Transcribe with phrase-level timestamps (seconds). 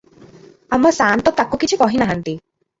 [0.77, 2.39] ଆମ ସାଆନ୍ତ ତାକୁ କିଛି କହିନାହାନ୍ତି।